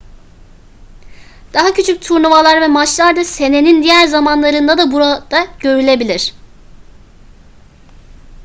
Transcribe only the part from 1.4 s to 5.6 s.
daha küçük turnuvalar ve maçlar da senenin diğer zamanlarında da burada